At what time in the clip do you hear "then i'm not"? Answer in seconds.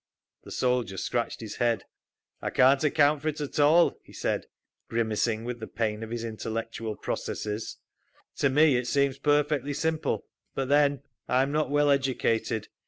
10.69-11.69